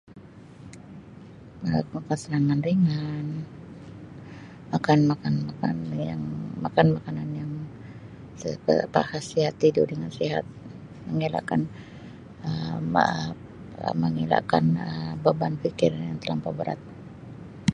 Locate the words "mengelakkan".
11.09-11.61, 14.03-14.65